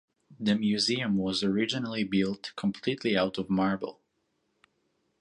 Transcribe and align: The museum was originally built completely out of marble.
The 0.39 0.55
museum 0.55 1.15
was 1.17 1.43
originally 1.43 2.03
built 2.03 2.53
completely 2.55 3.15
out 3.15 3.37
of 3.37 3.51
marble. 3.51 3.99